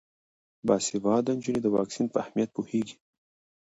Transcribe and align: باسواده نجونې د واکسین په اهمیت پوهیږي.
باسواده 0.67 1.31
نجونې 1.37 1.59
د 1.63 1.67
واکسین 1.75 2.05
په 2.11 2.17
اهمیت 2.23 2.49
پوهیږي. 2.55 2.95